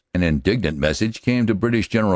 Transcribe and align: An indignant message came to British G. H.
An 0.15 0.23
indignant 0.23 0.79
message 0.79 1.21
came 1.21 1.45
to 1.45 1.53
British 1.53 1.87
G. 1.87 1.99
H. 1.99 2.05